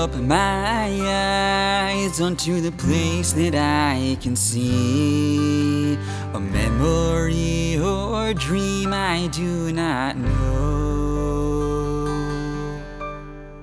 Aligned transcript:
open 0.00 0.26
my 0.26 0.88
eyes 1.04 2.22
onto 2.22 2.62
the 2.62 2.72
place 2.72 3.32
that 3.34 3.54
I 3.54 4.16
can 4.22 4.34
see. 4.34 5.98
A 6.32 6.40
memory 6.40 7.78
or 7.78 8.32
dream 8.32 8.94
I 8.94 9.28
do 9.30 9.70
not 9.74 10.16
know. 10.16 10.30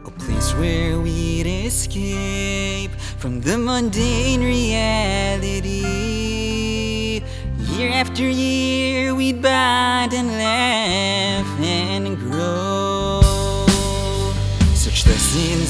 A 0.06 0.12
place 0.12 0.54
where 0.54 1.00
we'd 1.00 1.48
escape 1.48 2.92
from 3.18 3.42
the 3.42 3.58
mundane 3.58 4.44
reality. 4.44 5.82
Year 7.58 7.90
after 7.94 8.30
year, 8.30 9.16
we'd 9.16 9.42
bond 9.42 10.14
and 10.14 10.28
laugh 10.28 10.87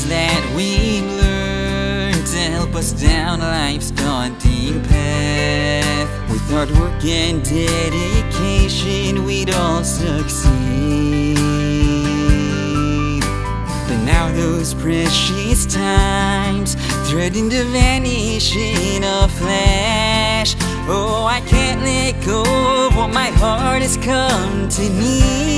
that 0.10 0.54
we 0.56 1.02
learned 1.02 2.26
to 2.28 2.38
help 2.38 2.76
us 2.76 2.92
down 2.92 3.40
life's 3.40 3.92
daunting 3.92 4.82
path. 4.84 6.10
With 6.30 6.42
hard 6.50 6.72
work 6.72 7.04
and 7.04 7.44
dedication, 7.44 9.26
we'd 9.26 9.54
all 9.54 9.84
succeed. 9.84 11.38
But 13.88 14.00
now 14.06 14.32
those 14.32 14.74
precious 14.74 15.66
times 15.66 16.76
threaten 17.10 17.50
to 17.50 17.64
vanish 17.66 18.56
in 18.56 19.04
a 19.04 19.28
flash. 19.28 20.56
Oh, 20.90 21.26
I 21.26 21.42
can't 21.42 21.82
let 21.82 22.24
go 22.26 22.44
of 22.88 22.96
what 22.96 23.14
my 23.14 23.30
heart 23.32 23.82
has 23.82 23.98
come 23.98 24.70
to 24.70 24.90
need. 24.90 25.57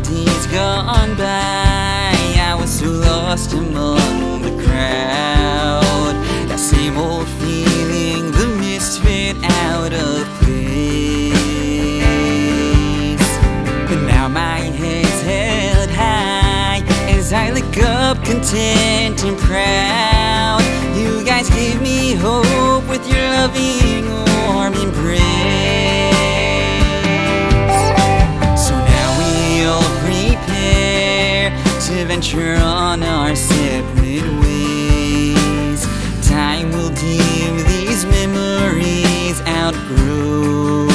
Days 0.00 0.46
gone 0.46 1.14
by, 1.16 2.14
I 2.38 2.56
was 2.58 2.70
so 2.70 2.86
lost 2.86 3.52
among 3.52 4.42
the 4.42 4.52
crowd. 4.64 6.14
That 6.48 6.58
same 6.58 6.96
old 6.96 7.28
feeling, 7.40 8.30
the 8.32 8.46
misfit 8.58 9.36
out 9.42 9.92
of 9.92 10.26
place. 10.40 11.32
But 13.88 14.00
now 14.06 14.28
my 14.28 14.60
head's 14.80 15.22
held 15.22 15.90
high 15.90 16.82
as 17.08 17.32
I 17.32 17.50
look 17.50 17.76
up, 17.78 18.24
content 18.24 19.22
and 19.24 19.38
proud. 19.38 20.62
You 20.96 21.24
guys 21.24 21.50
give 21.50 21.80
me 21.82 22.14
hope 22.14 22.88
with 22.88 23.06
your 23.08 23.28
loving, 23.36 23.81
venture 32.22 32.54
on 32.62 33.02
our 33.02 33.34
separate 33.34 34.22
ways. 34.40 35.84
Time 36.28 36.70
will 36.70 36.90
dim 36.90 37.56
these 37.66 38.04
memories 38.06 39.40
outgrow. 39.40 40.86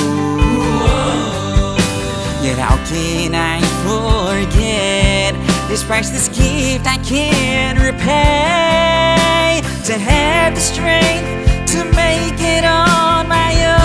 Yet 2.41 2.57
how 2.57 2.77
can 2.85 3.35
I 3.35 3.59
forget 3.83 5.35
this 5.67 5.83
priceless 5.83 6.29
gift 6.29 6.87
I 6.87 6.97
can't 7.03 7.77
repay? 7.77 9.61
To 9.83 9.99
have 9.99 10.55
the 10.55 10.61
strength 10.61 11.73
to 11.73 11.83
make 11.93 12.39
it 12.39 12.63
on 12.63 13.27
my 13.27 13.65
own. 13.71 13.76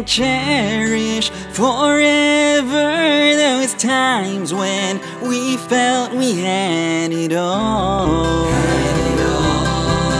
And 0.00 0.08
cherish 0.08 1.28
forever 1.52 3.36
those 3.36 3.74
times 3.74 4.54
when 4.54 4.98
we 5.20 5.58
felt 5.58 6.14
we 6.14 6.40
had 6.40 7.12
it 7.12 7.34
all. 7.34 8.46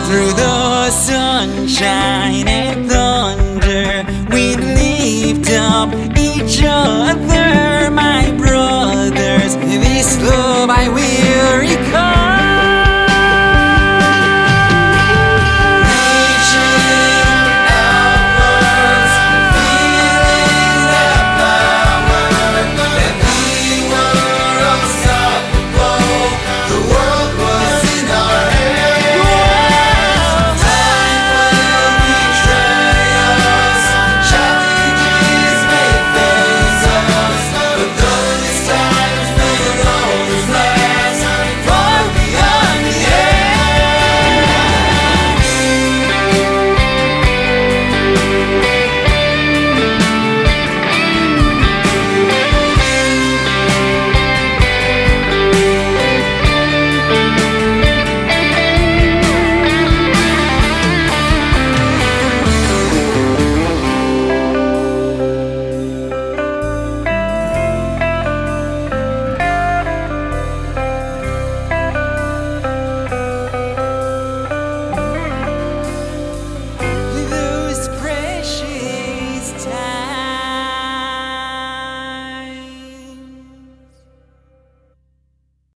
Through 0.06 0.32
the 0.34 0.90
sunshine 0.90 2.46
and 2.46 2.90
thunder, 2.90 4.04
we 4.34 4.56
lift 4.56 5.50
up 5.50 5.94
each 6.18 6.60
other. 6.62 7.39